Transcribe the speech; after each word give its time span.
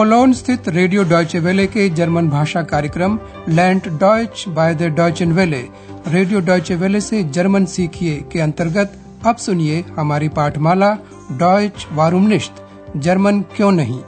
Colon 0.00 0.32
स्थित 0.32 0.68
radio 0.68 1.02
Deutsche 1.02 1.38
वेले 1.38 1.66
के 1.66 1.88
जर्मन 1.88 2.28
भाषा 2.28 2.62
कार्यक्रम 2.62 3.18
लैंड 3.48 3.82
डॉयच 4.00 4.44
बाय 4.48 4.74
द 4.74 4.82
डॉयचन 4.82 5.32
वेले। 5.32 5.68
रेडियो 6.06 6.40
डॉयचे 6.40 6.76
वेले 6.76 7.00
से 7.00 7.22
जर्मन 7.24 7.64
सीखिए 7.64 8.20
के 8.32 8.40
अंतर्गत 8.40 8.98
अब 9.26 9.36
सुनिए 9.36 9.80
हमारी 9.80 10.28
पाठमाला 10.28 10.98
डॉयच 11.32 11.86
वारूमनिश्त 11.92 12.68
जर्मन 12.96 13.40
क्यों 13.40 13.72
नहीं? 13.72 14.04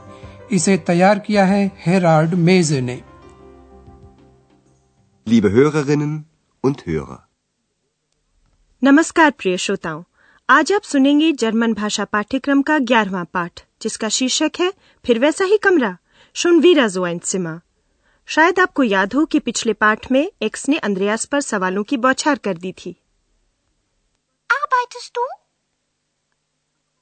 इसे 0.51 0.77
तैयार 0.77 1.19
किया 1.19 1.45
है 1.45 1.71
हेराल्ड 1.85 2.33
मेजे 2.33 2.81
ने। 2.81 3.01
Liebe 5.29 5.49
Hörerinnen 5.49 6.17
und 6.65 6.81
Hörer. 6.87 7.21
नमस्कार 8.83 9.31
प्रिय 9.31 9.57
श्रोताओं 9.57 10.03
आज 10.49 10.71
आप 10.71 10.81
सुनेंगे 10.81 11.31
जर्मन 11.31 11.73
भाषा 11.73 12.05
पाठ्यक्रम 12.05 12.61
का 12.61 12.77
ग्यारहवा 12.79 13.23
पाठ 13.23 13.61
जिसका 13.81 14.09
शीर्षक 14.09 14.51
है 14.59 14.71
फिर 15.05 15.19
वैसा 15.19 15.45
ही 15.45 15.57
कमरा 15.57 15.97
शुनवीरा 16.35 16.87
सिमा 17.23 17.59
शायद 18.27 18.59
आपको 18.59 18.83
याद 18.83 19.13
हो 19.13 19.25
कि 19.25 19.39
पिछले 19.39 19.73
पाठ 19.73 20.11
में 20.11 20.31
एक्स 20.41 20.67
ने 20.69 20.77
अंद्रयास 20.77 21.25
पर 21.25 21.41
सवालों 21.41 21.83
की 21.83 21.97
बौछार 21.97 22.37
कर 22.37 22.57
दी 22.57 22.71
थी 22.71 22.95
Arbeitest 24.49 25.13
du? 25.17 25.23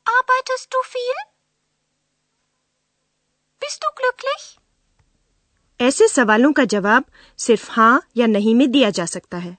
Arbeitest 0.05 0.69
du 0.71 0.83
viel? 0.87 1.19
Bist 3.61 3.83
du 3.83 3.91
glücklich? 4.01 4.45
ऐसे 5.79 6.07
सवालों 6.07 6.51
का 6.51 6.65
जवाब 6.65 7.05
सिर्फ़ 7.39 7.71
हाँ 7.71 8.01
या 8.17 8.27
नहीं 8.27 8.55
में 8.55 8.71
दिया 8.71 8.89
जा 8.89 9.05
सकता 9.05 9.37
है 9.37 9.57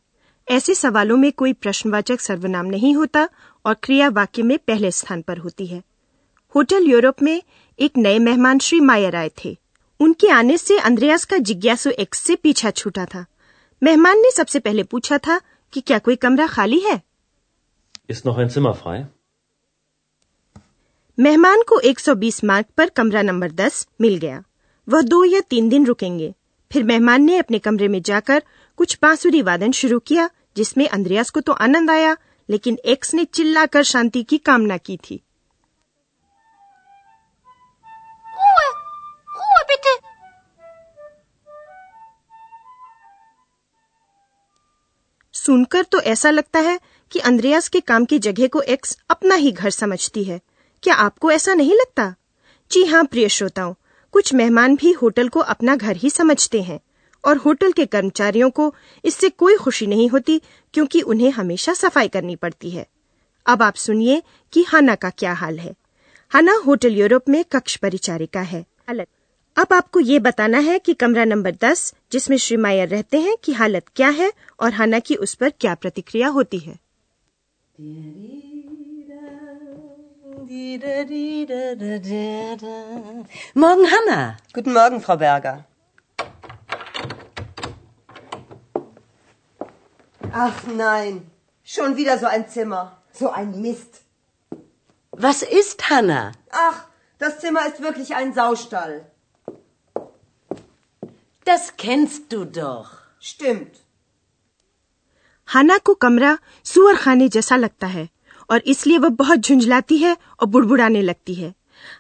ऐसे 0.49 0.75
सवालों 0.75 1.17
में 1.17 1.33
कोई 1.33 1.53
प्रश्नवाचक 1.53 2.21
सर्वनाम 2.21 2.67
नहीं 2.67 2.95
होता 2.95 3.29
और 3.67 3.75
क्रिया 3.75 4.09
वाक्य 4.09 4.43
में 4.43 4.59
पहले 4.59 4.91
स्थान 4.91 5.23
पर 5.23 5.39
होती 5.39 5.67
है। 5.67 5.83
होटल 6.55 6.85
यूरोप 6.85 7.23
में 7.23 7.43
एक 7.81 7.93
नए 7.97 8.19
मेहमान 8.19 8.59
श्री 8.59 8.81
मायर 8.81 9.17
आए 9.17 9.31
थे। 9.45 9.59
उनके 10.01 10.29
आने 10.29 10.59
से 10.59 10.79
अंद्रयास 10.79 11.25
का 11.25 11.39
जिज्ञासु 11.39 11.91
एक्स 11.91 12.19
से 12.19 12.37
पीछा 12.37 12.71
छूटा 12.71 13.05
था। 13.05 13.27
मेहमान 13.83 14.19
ने 14.19 14.31
सबसे 14.31 14.59
पहले 14.59 14.83
पूछा 14.83 15.19
था 15.19 15.41
कि 15.73 15.81
क्या 15.81 15.99
कोई 15.99 16.17
कमरा 16.17 16.47
खाली 16.47 16.79
है? 16.79 17.03
मेहमान 21.19 21.63
को 21.63 21.81
120 21.81 22.45
मार्क 22.45 22.67
पर 22.77 22.89
कमरा 22.89 23.23
नंबर 23.23 23.51
10 23.51 23.89
मिल 24.01 24.17
गया। 24.17 24.45
वह 24.89 25.03
दो 25.03 25.25
या 25.25 25.41
तीन 25.41 25.69
दिन 25.69 25.87
रुकेंगे। 25.87 26.35
फिर 26.73 26.85
मेहमान 26.85 27.23
ने 27.23 27.37
अपने 27.37 27.59
कमरे 27.59 27.89
में 27.89 28.03
जाकर 28.03 28.43
कुछ 28.77 28.99
बांसुरी 29.03 29.43
वादन 29.43 29.73
शुरू 29.73 29.99
किया 29.99 30.31
जिसमें 30.57 30.89
अंद्रयास 30.89 31.31
को 31.31 31.41
तो 31.41 31.53
आनंद 31.53 31.91
आया 31.91 32.17
लेकिन 32.53 32.79
एक्स 32.85 33.15
ने 33.15 33.25
चिल्लाकर 33.25 33.83
शांति 33.83 34.23
की 34.23 34.39
कामना 34.39 34.77
की 34.77 34.97
थी! 34.97 35.23
सुनकर 45.35 45.83
तो 45.83 46.01
ऐसा 46.01 46.31
लगता 46.31 46.59
है 46.59 46.81
कि 47.13 47.19
अंद्रयास 47.19 47.69
के 47.69 47.81
काम 47.81 48.05
की 48.05 48.19
जगह 48.19 48.47
को 48.47 48.61
एक्स 48.61 48.97
अपना 49.11 49.35
ही 49.35 49.53
घर 49.53 49.71
समझती 49.71 50.25
है। 50.25 50.41
क्या 50.83 50.95
आपको 50.95 51.31
ऐसा 51.31 51.55
नहीं 51.55 51.75
लगता? 51.75 52.15
जी 52.71 52.85
हाँ 52.85 53.05
प्रिय 53.05 53.29
श्रोताओं 53.29 53.75
कुछ 54.13 54.35
मेहमान 54.35 54.77
भी 54.77 54.93
होटल 54.93 55.29
को 55.29 55.41
अपना 55.41 55.77
घर 55.77 55.97
ही 55.97 56.11
समझते 56.11 56.63
हैं। 56.63 56.81
और 57.25 57.37
होटल 57.37 57.73
के 57.73 57.87
कर्मचारियों 57.87 58.51
को 58.51 58.75
इससे 59.05 59.29
कोई 59.29 59.57
खुशी 59.57 59.87
नहीं 59.87 60.09
होती 60.09 60.41
क्योंकि 60.75 61.01
उन्हें 61.03 61.31
हमेशा 61.31 61.75
सफ़ाई 61.75 62.09
करनी 62.09 62.37
पड़ती 62.37 62.71
है 62.71 62.87
अब 63.47 63.63
आप 63.63 63.75
सुनिए 63.75 64.23
कि 64.53 64.65
हाना 64.69 64.95
का 64.95 65.11
क्या 65.11 65.33
हाल 65.33 65.59
है 65.59 65.75
हाना 66.33 66.53
होटल 66.67 66.93
यूरोप 66.93 67.29
में 67.29 67.45
कक्ष 67.53 67.77
परिचारिका 67.77 68.41
है 68.41 68.65
अब 69.57 69.73
आपको 69.73 70.01
ये 70.01 70.19
बताना 70.19 70.59
है 70.59 70.79
कि 70.79 70.93
कमरा 70.95 71.25
नंबर 71.25 71.55
दस 71.63 71.93
जिसमें 72.13 72.37
श्री 72.37 72.57
मायर 72.57 72.89
रहते 72.89 73.19
हैं 73.21 73.37
की 73.45 73.53
हालत 73.53 73.89
क्या 73.97 74.09
है 74.11 74.33
और 74.61 74.73
हाना 74.73 74.99
की 74.99 75.15
उस 75.17 75.35
पर 75.35 75.51
क्या 75.61 75.75
प्रतिक्रिया 75.75 76.29
होती 76.29 76.59
है 76.59 76.79
Morgen, 83.55 83.87
Hanna. 83.87 84.19
Guten 84.53 84.73
Morgen, 84.73 85.01
Frau 85.01 85.17
Berger. 85.17 85.65
Ach 90.33 90.63
nein, 90.67 91.31
schon 91.65 91.97
wieder 91.97 92.19
so 92.19 92.27
ein 92.27 92.49
Zimmer. 92.49 92.97
So 93.13 93.29
ein 93.31 93.61
Mist. 93.61 94.01
Was 95.13 95.43
ist, 95.43 95.91
Hanna? 95.91 96.33
Ach, 96.51 96.85
das 97.21 97.39
Zimmer 97.41 97.67
ist 97.67 97.83
wirklich 97.83 98.15
ein 98.15 98.33
Saustall. 98.33 99.05
Das 101.47 101.77
kennst 101.77 102.33
du 102.33 102.45
doch. 102.47 102.89
Stimmt. 103.21 103.75
हाना 105.49 105.77
को 105.79 105.95
कमरा 105.95 106.37
सुअर 106.67 106.97
खाने 106.97 107.29
जैसा 107.29 107.57
लगता 107.57 107.87
है 107.87 108.09
और 108.51 108.61
इसलिए 108.73 108.99
वह 108.99 109.09
बहुत 109.19 109.39
झुंझलाती 109.39 109.97
है 109.99 110.17
और 110.41 110.47
बुड़बुड़ाने 110.49 111.03
लगती 111.03 111.35
है 111.35 111.53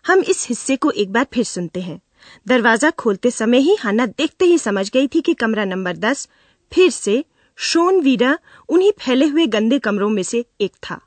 हम 0.06 0.20
इस 0.32 0.47
हिस्से 0.49 0.76
को 0.76 0.91
एक 1.03 1.12
बार 1.12 1.26
फिर 1.32 1.44
सुनते 1.44 1.81
हैं 1.81 2.00
दरवाज़ा 2.49 2.91
खोलते 3.03 3.31
समय 3.31 3.59
ही 3.69 3.76
हाना 3.81 4.06
देखते 4.06 4.44
ही 4.44 4.59
समझ 4.59 4.88
गई 4.91 5.09
थी 5.14 5.20
कि 5.20 5.34
कमरा 5.43 5.64
नंबर 5.64 5.97
दस 5.97 6.28
फिर 6.72 6.91
से 6.91 7.25
शोन 7.62 8.00
वीरा 8.00 8.38
उन्हीं 8.68 8.90
फैले 9.00 9.26
हुए 9.26 9.46
गंदे 9.46 9.78
कमरों 9.78 10.08
में 10.10 10.22
से 10.22 10.44
एक 10.60 10.72
था 10.84 11.00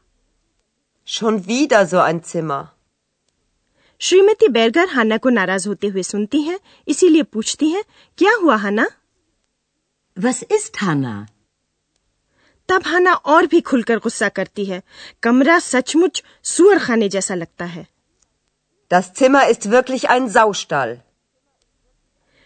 Schon 1.08 1.36
wieder 1.48 1.80
so 1.90 2.00
ein 2.04 2.20
Zimmer. 2.30 2.64
Shrimati 4.02 4.48
बैरगर 4.48 4.88
हाना 4.90 5.18
को 5.18 5.30
नाराज़ 5.30 5.68
होते 5.68 5.88
हुए 5.88 6.04
सुनती 6.04 6.42
हैं 6.42 6.60
इसीलिए 6.88 7.24
पूछती 7.34 7.70
हैं 7.72 7.84
क्या 8.18 8.32
हुआ 8.42 8.56
हाना 8.56 8.88
Was 10.18 10.42
ist, 10.58 10.78
Hanna? 10.84 11.14
तब 12.70 12.84
हाना 12.86 13.14
और 13.34 13.46
भी 13.48 13.62
खुलकर 13.62 14.00
गुस्सा 14.00 14.30
करती 14.30 14.66
है 14.66 14.82
कमरा 15.24 15.60
सचमुच 15.60 16.24
सुअर 16.54 16.80
खाने 16.86 17.10
जैसा 17.10 17.36
लगता 17.36 17.66
है 17.66 17.86
Das 18.92 19.12
Zimmer 19.20 19.44
ist 19.52 19.70
wirklich 19.72 20.08
ein 20.16 20.30
Saustall. 20.30 20.96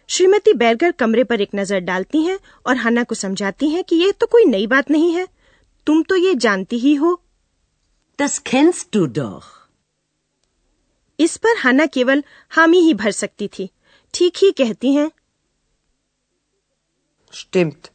Shrimati 0.10 0.54
बैरगर 0.54 0.92
कमरे 0.92 1.24
पर 1.24 1.42
एक 1.42 1.50
नज़र 1.56 1.80
डालती 1.80 2.22
हैं 2.24 2.38
और 2.68 2.78
हाना 2.78 3.04
को 3.04 3.16
समझाती 3.16 3.70
हैं 3.70 3.84
कि 3.84 3.96
ये 3.96 4.12
तो 4.12 4.28
कोई 4.28 4.46
नई 4.46 4.68
बात 4.68 4.90
नहीं 4.92 5.14
है। 5.14 5.28
तुम 5.88 6.02
तो 6.04 6.16
ये 6.16 6.34
जानती 6.36 6.80
ही 6.80 6.94
हो। 6.96 7.12
Das 8.20 8.38
kennst 8.44 8.90
du 8.96 9.06
doch. 9.18 9.44
इस 11.20 11.38
पर 11.38 11.58
हाना 11.58 11.86
केवल 11.86 12.24
हामी 12.52 12.80
ही 12.80 12.94
भर 12.94 13.12
सकती 13.12 13.48
थी। 13.48 13.70
ठीक 14.14 14.38
ही 14.38 14.52
कहती 14.52 14.94
हैं। 14.94 15.10
Stimmt. 17.34 17.90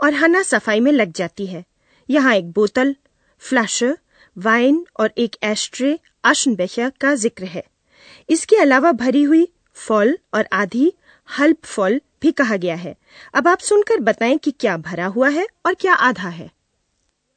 और 0.00 0.14
हना 0.14 0.42
सफ़ाई 0.42 0.80
में 0.80 0.92
लग 0.92 1.12
जाती 1.12 1.46
है। 1.46 1.64
यहाँ 2.08 2.34
एक 2.34 2.50
बोतल 2.52 2.94
फ्लाशर 3.42 3.98
वाइन 4.36 4.84
और 5.00 5.12
एक 5.18 5.36
एस्ट्रे 5.42 5.98
आशनबेcher 6.24 6.90
का 7.00 7.14
ज़िक्र 7.14 7.44
है। 7.46 7.64
इसके 8.28 8.56
अलावा 8.56 8.92
भरी 8.92 9.22
हुई 9.22 9.46
फॉल 9.87 10.17
और 10.33 10.47
आधी 10.53 10.91
हल्प 11.37 11.65
फॉल 11.65 11.99
भी 12.21 12.31
कहा 12.31 12.55
गया 12.57 12.75
है 12.75 12.95
अब 13.35 13.47
आप 13.47 13.59
सुनकर 13.59 13.99
बताएं 14.09 14.37
कि 14.37 14.51
क्या 14.51 14.77
भरा 14.87 15.05
हुआ 15.17 15.29
है 15.29 15.47
और 15.65 15.73
क्या 15.73 15.93
आधा 16.09 16.29
है 16.29 16.49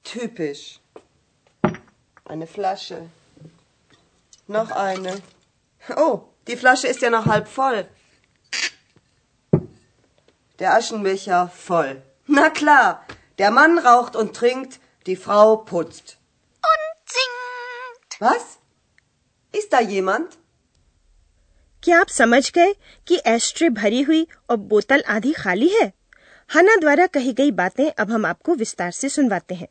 Typisch. 0.04 0.80
Eine 2.24 2.46
Flasche. 2.46 2.96
Noch 4.48 4.70
eine. 4.72 5.12
Oh, 5.96 6.22
die 6.48 6.56
Flasche 6.56 6.88
ist 6.88 7.02
ja 7.02 7.10
noch 7.10 7.26
halb 7.26 7.46
voll. 7.48 7.84
Der 10.58 10.74
Aschenbecher 10.74 11.48
voll. 11.48 12.02
Na 12.26 12.50
klar, 12.50 13.06
der 13.38 13.50
Mann 13.50 13.78
raucht 13.78 14.16
und 14.16 14.34
trinkt, 14.36 14.80
die 15.06 15.16
Frau 15.16 15.56
putzt. 15.56 16.18
Und 16.62 17.14
singt! 17.16 18.20
Was? 18.20 18.58
Ist 19.52 19.72
da 19.72 19.80
jemand? 19.80 20.38
क्या 21.83 21.99
आप 21.99 22.07
समझ 22.07 22.49
गए 22.55 22.73
कि 23.07 23.19
ashtray 23.27 23.69
भरी 23.69 24.01
हुई 24.01 24.25
और 24.49 24.57
बोतल 24.71 25.03
आधी 25.09 25.31
खाली 25.33 25.67
है 25.73 25.91
हना 26.49 26.75
द्वारा 26.75 27.05
कही 27.07 27.33
गई 27.33 27.51
बातें 27.51 27.89
अब 27.91 28.11
हम 28.11 28.25
आपको 28.25 28.55
विस्तार 28.55 28.91
से 28.91 29.09
सुनवाते 29.09 29.55
हैं 29.55 29.67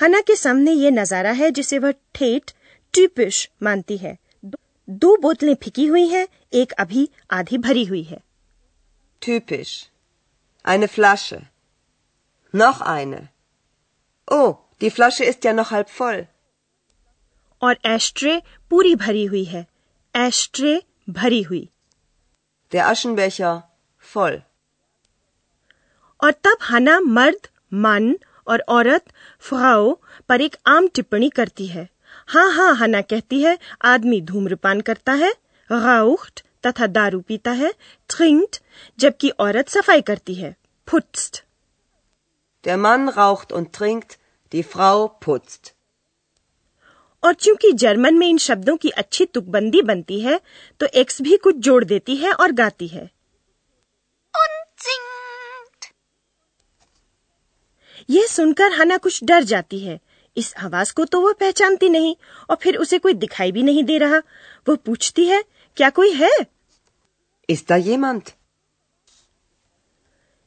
हना 0.00 0.20
के 0.26 0.36
सामने 0.36 0.72
ये 0.72 0.90
नज़ारा 0.90 1.30
है 1.32 1.50
जिसे 1.50 1.78
वह 1.78 1.92
ठेठ 2.14 2.52
टिपिश 2.94 3.48
मानती 3.62 3.96
है 3.96 4.16
दो, 4.44 4.58
दो 4.88 5.16
बोतलें 5.16 5.54
फिकी 5.62 5.86
हुई 5.86 6.06
हैं 6.08 6.26
एक 6.52 6.72
अभी 6.78 7.08
आधी 7.32 7.58
भरी 7.58 7.84
हुई 7.84 8.02
है 8.02 8.20
Typisch. 9.22 9.88
Eine 10.64 10.86
Flasche. 10.88 11.36
Noch 12.54 12.80
eine. 12.82 13.28
Oh, 14.28 14.58
die 14.80 14.90
Flasche 14.90 15.24
ist 15.24 15.44
ja 15.44 15.52
noch 15.54 15.70
halb 15.70 15.88
voll. 15.90 16.24
और 17.62 17.76
एस्ट्रे 17.86 18.40
पूरी 18.70 18.94
भरी 18.96 19.24
हुई 19.24 19.44
है 19.44 19.66
एस्ट्रे 20.14 20.80
भरी 21.08 21.42
हुई 21.42 21.68
Der 22.72 22.86
Aschenbecher 22.86 23.62
voll. 24.04 24.40
और 26.20 26.32
तब 26.44 26.58
हना 26.70 26.98
मर्द 27.00 27.48
मन 27.72 28.14
और 28.46 28.60
औरत 28.68 29.12
फ्राओ 29.42 29.92
पर 30.28 30.40
एक 30.40 30.56
आम 30.66 30.88
टिप्पणी 30.94 31.28
करती 31.28 31.66
है 31.66 31.88
हाँ 32.28 32.50
हाँ 32.52 32.74
हना 32.76 33.00
कहती 33.02 33.40
है 33.42 33.58
आदमी 33.84 34.20
धूम्रपान 34.30 34.80
करता 34.80 35.12
है 35.22 35.32
raucht 35.70 36.42
तथा 36.64 36.86
दारू 36.86 37.20
पीता 37.20 37.52
है 37.52 37.72
trinkt 38.10 38.60
जबकि 38.98 39.30
औरत 39.40 39.68
सफ़ाई 39.68 40.00
करती 40.02 40.34
है 40.34 40.54
putzt 40.88 41.42
Der 42.64 42.76
Mann 42.78 43.08
raucht 43.10 43.52
und 43.52 43.72
trinkt, 43.72 44.18
die 44.52 44.62
Frau 44.64 45.08
putzt. 45.20 45.74
और 47.24 47.34
चूँकि 47.34 47.72
जर्मन 47.72 48.14
में 48.14 48.28
इन 48.28 48.38
शब्दों 48.38 48.76
की 48.76 48.90
अच्छी 48.90 49.26
तुकबंदी 49.26 49.82
बनती 49.82 50.20
है 50.20 50.40
तो 50.80 50.86
एक्स 50.86 51.22
भी 51.22 51.36
कुछ 51.36 51.56
जोड़ 51.56 51.84
देती 51.84 52.16
है 52.16 52.32
और 52.32 52.52
गाती 52.52 52.88
है। 52.88 53.10
यह 58.10 58.26
सुनकर 58.26 58.72
हना 58.72 58.96
कुछ 58.96 59.24
डर 59.24 59.42
जाती 59.42 59.78
है। 59.78 60.00
इस 60.36 60.54
आवाज़ 60.56 60.92
को 60.94 61.04
तो 61.04 61.20
वो 61.20 61.32
पहचानती 61.32 61.88
नहीं 61.88 62.16
और 62.50 62.56
फिर 62.62 62.76
उसे 62.76 62.98
कोई 62.98 63.14
दिखाई 63.14 63.52
भी 63.52 63.62
नहीं 63.62 63.84
दे 63.84 63.98
रहा। 63.98 64.18
वो 64.68 64.76
पूछती 64.76 65.26
है 65.26 65.44
क्या 65.76 65.90
कोई 65.90 66.10
है? 66.10 66.30
Ist 67.50 67.66
da 67.66 67.86
jemand? 67.86 68.30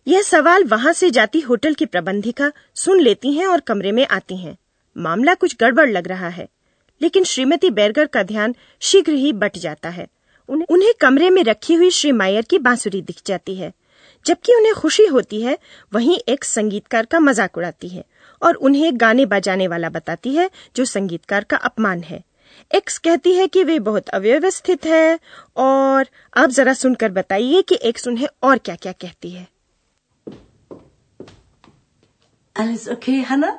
यह 0.07 0.21
सवाल 0.21 0.63
वहाँ 0.63 0.93
से 0.93 1.11
जाती 1.11 1.39
होटल 1.39 1.73
की 1.73 1.85
प्रबंधिका 1.85 2.51
सुन 2.75 2.99
लेती 2.99 3.33
हैं 3.33 3.47
और 3.47 3.59
कमरे 3.59 3.91
में 3.91 4.07
आती 4.07 4.37
हैं। 4.37 4.57
मामला 4.97 5.33
कुछ 5.33 5.55
गड़बड़ 5.55 5.89
लग 5.89 6.07
रहा 6.07 6.27
है। 6.27 6.47
लेकिन 7.01 7.23
श्रीमती 7.23 7.69
बैरगर 7.71 8.05
का 8.05 8.23
ध्यान 8.23 8.55
शीघ्र 8.81 9.13
ही 9.13 9.33
बट 9.33 9.57
जाता 9.57 9.89
है। 9.89 10.07
उन्हें, 10.49 10.93
कमरे 11.01 11.29
में 11.29 11.43
रखी 11.43 11.73
हुई 11.73 11.89
श्री 11.91 12.11
मायर 12.11 12.41
की 12.41 12.59
बांसुरी 12.59 13.01
दिख 13.01 13.21
जाती 13.25 13.55
है। 13.55 13.71
जबकि 14.25 14.53
उन्हें 14.53 14.73
खुशी 14.73 15.05
होती 15.05 15.41
है 15.41 15.57
वहीं 15.93 16.17
एक 16.27 16.43
संगीतकार 16.43 17.05
का 17.05 17.19
मज़ाक 17.19 17.57
उड़ाती 17.57 17.87
है 17.87 18.03
और 18.41 18.55
उन्हें 18.55 18.91
गाने 18.95 19.25
बजाने 19.25 19.67
वाला 19.67 19.89
बताती 19.89 20.35
है 20.35 20.49
जो 20.75 20.85
संगीतकार 20.85 21.43
का 21.43 21.57
अपमान 21.57 22.01
है। 22.03 22.23
एक्स 22.75 22.97
कहती 22.97 23.33
है 23.33 23.47
कि 23.47 23.63
वे 23.63 23.77
बहुत 23.79 24.09
अव्यवस्थित 24.09 24.85
है 24.85 25.19
और 25.57 26.07
आप 26.37 26.49
जरा 26.49 26.73
सुनकर 26.73 27.11
बताइए 27.11 27.61
कि 27.61 27.79
एक्स 27.83 28.07
उन्हें 28.07 28.27
और 28.43 28.57
क्या 28.57 28.75
क्या 28.75 28.91
कहती 28.91 29.29
है। 29.29 29.47
Alles 32.55 32.87
okay, 32.87 33.15
Hannah? 33.23 33.55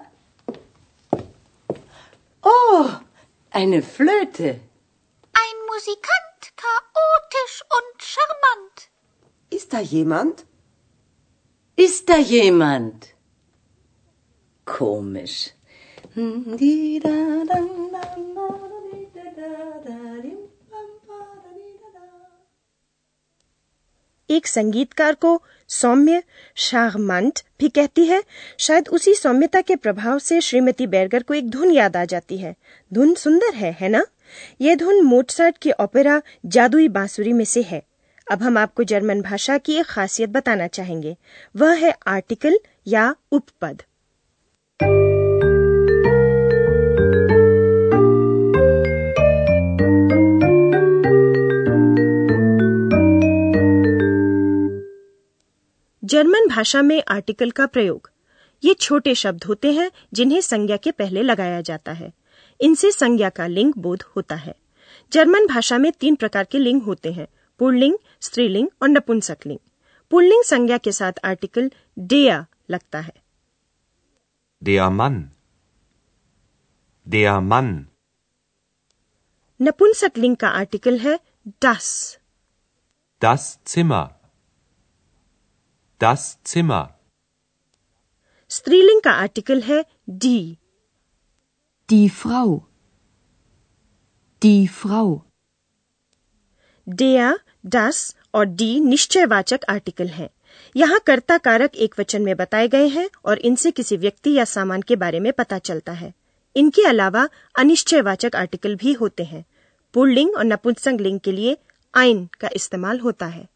Oh, 2.44 2.86
eine 3.50 3.82
Flöte. 3.82 4.60
Ein 5.42 5.56
Musikant, 5.70 6.40
chaotisch 6.56 7.62
und 7.76 8.02
charmant. 8.02 8.90
Ist 9.50 9.72
da 9.72 9.80
jemand? 9.80 10.46
Ist 11.76 12.08
da 12.08 12.18
jemand? 12.18 13.14
Komisch. 14.64 15.52
एक 24.30 24.46
संगीतकार 24.46 25.14
को 25.14 25.42
सौम्य 25.68 26.22
शाहमंट 26.54 27.40
भी 27.60 27.68
कहती 27.68 28.04
है। 28.04 28.22
शायद 28.58 28.88
उसी 28.88 29.14
सौम्यता 29.14 29.60
के 29.60 29.76
प्रभाव 29.76 30.18
से 30.18 30.40
श्रीमती 30.40 30.86
बैरगर 30.86 31.22
को 31.22 31.34
एक 31.34 31.50
धुन 31.50 31.70
याद 31.70 31.96
आ 31.96 32.04
जाती 32.04 32.38
है। 32.38 32.56
धुन 32.92 33.14
सुंदर 33.14 33.54
है 33.54 33.76
है 33.80 33.88
ना? 33.88 34.06
यह 34.60 34.74
धुन 34.74 35.02
मोटसार्ट 35.02 35.58
की 35.58 35.70
ओपेरा 35.70 36.22
जादुई 36.46 36.88
बांसुरी 36.88 37.32
में 37.32 37.44
से 37.44 37.62
है। 37.62 37.82
अब 38.30 38.42
हम 38.42 38.58
आपको 38.58 38.84
जर्मन 38.84 39.20
भाषा 39.20 39.58
की 39.58 39.74
एक 39.74 39.86
खासियत 39.86 40.30
बताना 40.30 40.66
चाहेंगे। 40.66 41.16
वह 41.56 41.74
है 41.74 41.94
आर्टिकल 42.06 42.58
या 42.86 43.14
उपपद। 43.32 43.82
जर्मन 56.18 56.46
भाषा 56.48 56.80
में 56.82 57.02
आर्टिकल 57.10 57.50
का 57.50 57.64
प्रयोग 57.66 58.10
ये 58.62 58.72
छोटे 58.74 59.14
शब्द 59.14 59.44
होते 59.44 59.72
हैं 59.72 59.90
जिन्हें 60.14 60.40
संज्ञा 60.40 60.76
के 60.76 60.90
पहले 60.90 61.22
लगाया 61.22 61.60
जाता 61.60 61.92
है 61.92 62.12
इनसे 62.60 62.90
संज्ञा 62.92 63.28
का 63.30 63.46
लिंग 63.46 63.72
बोध 63.78 64.02
होता 64.16 64.34
है 64.36 64.54
जर्मन 65.12 65.46
भाषा 65.46 65.78
में 65.78 65.90
तीन 66.00 66.14
प्रकार 66.14 66.44
के 66.44 66.58
लिंग 66.58 66.82
होते 66.82 67.12
हैं 67.12 67.26
पुल्लिंग 67.60 67.94
स्त्रीलिंग 68.20 68.68
और 68.82 68.88
नपुंसक 68.88 69.46
लिंग 69.46 69.58
पुल्लिंग 70.10 70.42
संज्ञा 70.44 70.78
के 70.78 70.92
साथ 70.92 71.24
आर्टिकल 71.24 71.70
डेया 71.98 72.44
लगता 72.70 73.00
है 73.00 73.14
Der 74.62 74.90
Mann. 74.90 75.22
Der 77.06 77.38
Mann. 77.52 77.72
नपुंसक 79.60 80.18
लिंग 80.18 80.36
का 80.36 80.48
आर्टिकल 80.48 80.98
है 80.98 81.18
das 81.64 81.96
Das 83.22 83.50
Zimmer. 83.66 84.06
Das 86.00 86.38
Zimmer. 86.44 86.86
स्त्रीलिंग 88.50 89.00
का 89.04 89.10
आर्टिकल 89.22 89.60
है 89.62 89.84
die 90.24 90.56
Die 91.88 92.08
Frau. 92.10 92.48
Die 94.42 94.66
Frau. 94.74 95.06
der, 96.86 97.32
das 97.74 97.98
और 98.34 98.46
die 98.56 98.80
निश्चयवाचक 98.84 99.64
आर्टिकल 99.70 100.08
है 100.08 100.28
यहाँ 100.76 100.98
कर्ता 101.06 101.36
कारक 101.38 101.74
एक 101.86 101.94
वचन 102.00 102.22
में 102.22 102.34
बताए 102.36 102.68
गए 102.68 102.86
हैं 102.88 103.08
और 103.26 103.38
इनसे 103.48 103.70
किसी 103.70 103.96
व्यक्ति 103.96 104.32
या 104.34 104.44
सामान 104.44 104.82
के 104.88 104.96
बारे 104.96 105.20
में 105.20 105.32
पता 105.38 105.58
चलता 105.58 105.92
है 105.92 106.12
इनके 106.56 106.84
अलावा 106.88 107.28
अनिश्चयवाचक 107.58 108.36
आर्टिकल 108.36 108.74
भी 108.76 108.92
होते 109.00 109.24
हैं 109.24 109.44
पुल्लिंग 109.94 110.34
और 110.36 110.44
नपुंसक 110.44 111.00
लिंग 111.00 111.20
के 111.24 111.32
लिए 111.32 111.56
आइन 111.94 112.26
का 112.40 112.48
इस्तेमाल 112.56 113.00
होता 113.00 113.26
है 113.26 113.46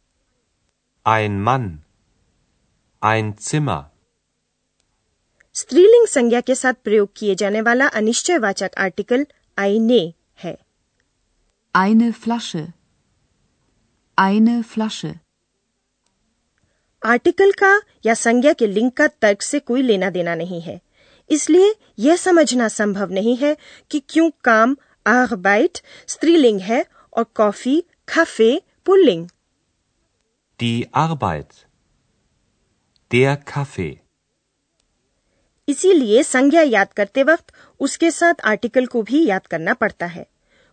Ein 1.07 1.41
Mann. 1.47 1.71
Ein 3.03 3.33
Zimmer. 3.41 3.81
स्त्रीलिंग 5.57 6.07
संज्ञा 6.09 6.41
के 6.41 6.55
साथ 6.55 6.75
प्रयोग 6.85 7.09
किए 7.17 7.35
जाने 7.35 7.61
वाला 7.61 7.87
अनिश्चयवाचक 8.01 8.75
आर्टिकल 8.85 9.27
आईने 9.59 10.03
है 10.45 10.55
Eine 11.75 12.09
Flasche. 12.21 12.63
Eine 14.19 14.55
Flasche. 14.73 15.13
Article 17.03 17.53
का 17.59 17.73
या 18.07 18.15
संज्ञा 18.15 18.53
के 18.53 18.67
लिंग 18.67 18.91
का 18.97 19.07
तर्क 19.23 19.43
से 19.43 19.59
कोई 19.61 19.83
लेना 19.83 20.11
देना 20.11 20.35
नहीं 20.35 20.61
है 20.63 20.81
इसलिए 21.31 21.75
यह 21.99 22.17
समझना 22.17 22.69
संभव 22.69 23.11
नहीं 23.13 23.37
है 23.37 23.57
कि 23.91 24.01
क्यों 24.09 24.31
काम 24.45 24.77
आर्बाइट 25.07 25.79
स्त्रीलिंग 26.09 26.61
है 26.61 26.85
और 27.13 27.25
कॉफ़ी 27.35 27.83
खफे 28.09 28.51
पुल्लिंग 28.87 29.27
Die 30.61 30.85
Arbeit. 31.05 31.53
Der 33.13 33.37
Kaffee. 33.45 33.95
इसीलिए 35.69 36.23
संज्ञा 36.23 36.63
याद 36.63 36.93
करते 36.93 37.23
वक्त 37.23 37.53
उसके 37.81 38.11
साथ 38.11 38.41
आर्टिकल 38.45 38.87
को 38.87 39.03
भी 39.03 39.25
याद 39.27 39.47
करना 39.47 39.75
पड़ता 39.75 40.07
है 40.07 40.27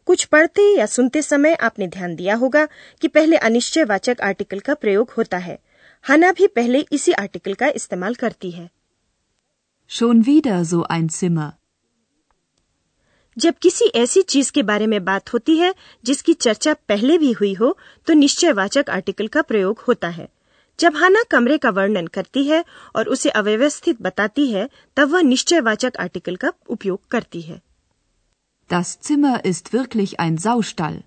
कुछ 0.08 0.24
पढ़ते 0.25 0.62
या 0.77 0.86
सुनते 0.86 1.22
समय 1.22 1.53
आपने 1.62 1.88
ध्यान 1.88 2.15
दिया 2.15 2.36
होगा 2.36 2.65
कि 3.01 3.08
पहले 3.08 3.38
अनिश्चयवाचक 3.39 4.22
आर्टिकल 4.22 4.60
का 4.60 4.74
प्रयोग 4.75 5.12
होता 5.17 5.38
है 5.38 5.58
हना 6.05 6.31
भी 6.31 6.48
पहले 6.55 6.86
इसी 6.91 7.12
आर्टिकल 7.13 7.53
का 7.53 7.67
इस्तेमाल 7.75 8.15
करती 8.15 8.51
है 8.51 8.69
Schon 9.91 10.19
wieder 10.24 10.58
so 10.63 10.81
ein 10.89 11.08
Zimmer. 11.12 11.51
जब 13.38 13.55
किसी 13.62 13.86
ऐसी 13.96 14.22
चीज़ 14.24 14.51
के 14.51 14.63
बारे 14.63 14.88
में 14.88 15.03
बात 15.05 15.34
होती 15.34 15.58
है 15.58 15.74
जिसकी 16.03 16.34
चर्चा 16.36 16.74
पहले 16.89 17.17
भी 17.17 17.31
हुई 17.31 17.53
हो 17.53 17.77
तो 18.08 18.13
निश्चयवाचक 18.15 18.89
आर्टिकल 18.89 19.27
का 19.27 19.41
प्रयोग 19.41 19.84
होता 19.88 20.10
है 20.10 20.27
जब 20.79 20.95
हाना 20.95 21.24
कमरे 21.31 21.57
का 21.57 21.69
वर्णन 21.69 22.07
करती 22.07 22.43
है 22.43 22.63
और 22.95 23.07
उसे 23.09 23.29
अव्यवस्थित 23.29 24.01
बताती 24.01 24.51
है 24.51 24.69
तब 24.98 25.12
वह 25.12 25.21
निश्चयवाचक 25.21 25.98
आर्टिकल 26.00 26.36
का 26.36 26.51
उपयोग 26.69 27.01
करती 27.12 27.41
है 27.41 27.62
Das 28.69 28.89
Zimmer 29.07 29.38
ist 29.51 29.69
wirklich 29.74 30.12
ein 30.19 30.36
Saustall. 30.38 30.98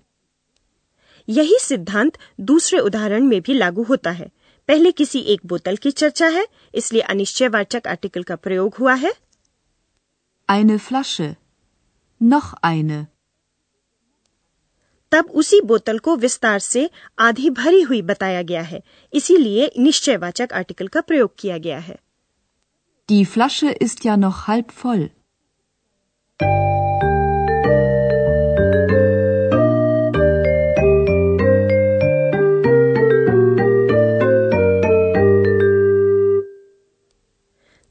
यही 1.27 1.57
सिद्धांत 1.61 2.17
दूसरे 2.41 2.79
उदाहरण 2.79 3.23
में 3.23 3.41
भी 3.41 3.53
लागू 3.53 3.83
होता 3.83 4.11
है 4.11 4.29
पहले 4.69 4.91
किसी 4.91 5.19
एक 5.33 5.45
बोतल 5.45 5.75
की 5.75 5.91
चर्चा 5.91 6.27
है 6.27 6.45
इसलिए 6.75 7.01
अनिश्चयवाचक 7.01 7.87
आर्टिकल 7.87 8.23
का 8.23 8.35
प्रयोग 8.35 8.75
हुआ 8.79 8.93
है 8.93 9.13
Eine 10.49 10.77
Flasche. 10.79 11.29
Noch 12.21 12.49
eine. 12.61 12.99
तब 15.13 15.25
उसी 15.25 15.61
बोतल 15.61 15.99
को 15.99 16.15
विस्तार 16.15 16.59
से 16.59 16.89
आधी 17.19 17.49
भरी 17.49 17.81
हुई 17.81 18.01
बताया 18.01 18.41
गया 18.41 18.61
है। 18.61 18.83
इसीलिए 19.13 19.71
निश्चयवाचक 19.79 20.49
आर्टिकल 20.53 20.87
का 20.87 21.01
प्रयोग 21.01 21.33
किया 21.39 21.57
गया 21.57 21.79
है। 21.79 21.99
Die 23.11 23.27
Flasche 23.27 23.77
ist 23.77 23.97
ja 23.97 24.15
noch 24.17 24.33
halb 24.49 24.71
voll. 24.71 25.07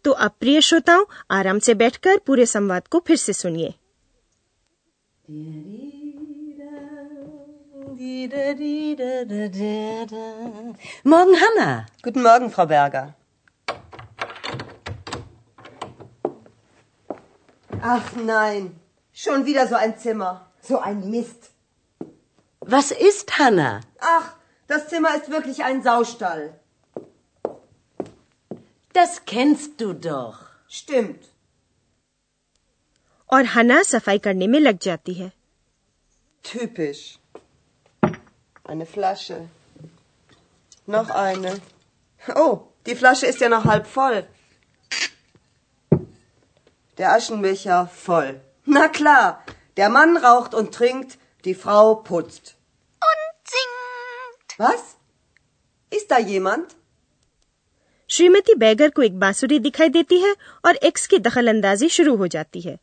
तो 0.05 0.11
अब 0.11 0.31
प्रिय 0.41 0.61
श्रोताओं 0.61 1.05
आराम 1.31 1.59
से 1.59 1.75
बैठकर 1.75 2.19
पूरे 2.19 2.47
संवाद 2.47 2.89
को 2.89 3.05
फिर 3.07 3.17
से 3.17 3.33
सुनिए। 3.33 3.75
Morgen, 11.04 11.36
Hanna. 11.44 11.86
Guten 12.02 12.24
Morgen, 12.24 12.50
Frau 12.50 12.66
Berger. 12.66 13.14
Ach 17.82 18.16
nein, 18.16 18.80
schon 19.14 19.46
wieder 19.46 19.68
so 19.68 19.76
ein 19.76 19.98
Zimmer. 19.98 20.52
So 20.62 20.80
ein 20.80 21.10
Mist. 21.12 21.52
Was 22.62 22.92
ist, 22.92 23.38
Hanna? 23.38 23.82
Ach, 24.00 24.34
das 24.68 24.88
Zimmer 24.88 25.16
ist 25.16 25.30
wirklich 25.30 25.64
ein 25.64 25.84
Saustall. 25.84 26.60
Das 28.94 29.26
kennst 29.26 29.80
du 29.80 29.94
doch. 29.94 30.40
Stimmt. 30.68 31.24
और 33.34 33.46
हना 33.46 33.82
सफाई 33.84 34.20
करने 34.26 34.48
में 34.48 34.60
लग 34.60 34.78
जाती 34.80 35.14
है 35.14 35.32
Typisch. 36.44 37.20
Eine 38.64 38.86
Flasche. 38.86 39.50
Noch 40.86 41.10
eine. 41.10 41.60
Oh, 42.36 42.62
die 42.86 42.96
Flasche 42.96 43.26
ist 43.28 43.40
ja 43.40 43.50
noch 43.50 43.66
halb 43.66 43.88
voll. 43.88 44.28
Der 46.98 47.14
Aschenbecher 47.14 47.88
voll. 47.88 48.42
Na 48.66 48.88
klar, 48.88 49.44
der 49.78 49.90
Mann 49.90 50.18
raucht 50.18 50.54
und 50.54 50.74
trinkt, 50.74 51.18
die 51.46 51.54
Frau 51.56 51.96
putzt. 51.96 52.56
Und 53.10 53.54
singt. 53.54 54.60
Was? 54.60 54.98
Ist 55.90 56.12
da 56.12 56.20
jemand? 56.20 56.76
Shrimati 58.10 58.54
bagger 58.56 58.90
को 58.90 59.02
एक 59.02 59.18
बांसुरी 59.20 59.58
दिखाई 59.60 59.90
देती 59.90 60.18
है 60.20 60.36
और 60.66 60.76
x 60.90 61.08
की 61.08 61.18
दखल 61.20 61.48
अंदाजी 61.48 61.90
शुरू 61.90 62.16
हो 62.16 62.28
जाती 62.36 62.62
है 62.62 62.78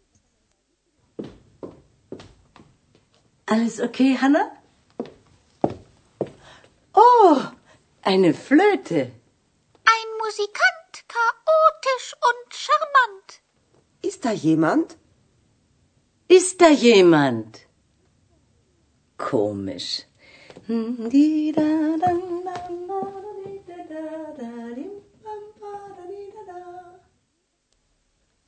Alles 3.47 3.79
okay, 3.87 4.15
Hanna? 4.21 4.43
eine 8.09 8.35
Flöte. 8.35 9.01
Ein 9.95 10.09
Musikant, 10.23 10.93
chaotisch 11.15 12.09
und 12.29 12.55
charmant. 12.65 13.29
Ist 14.03 14.25
da 14.25 14.33
jemand? 14.33 14.97
Ist 16.29 16.61
da 16.61 16.71
jemand? 16.71 17.61
Komisch. 19.19 20.05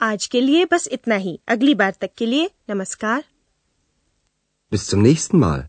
आज 0.00 0.26
के 0.26 0.40
लिए 0.40 0.64
बस 0.64 0.88
इतना 0.92 1.14
ही 1.14 1.38
अगली 1.48 1.74
बार 1.74 1.94
तक 2.00 2.10
के 2.18 2.26
लिए 2.26 2.50
नमस्कार 2.70 3.24
Bis 4.72 4.86
zum 4.90 5.02
nächsten 5.02 5.38
Mal. 5.40 5.68